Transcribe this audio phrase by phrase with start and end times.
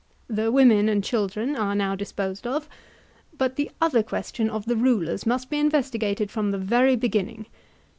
[0.27, 2.67] The women and children are now disposed of,
[3.37, 7.45] but the other question of the rulers must be investigated from the very beginning.